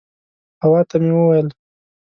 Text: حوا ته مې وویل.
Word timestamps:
حوا 0.63 0.81
ته 0.89 0.95
مې 1.01 1.11
وویل. 1.15 1.47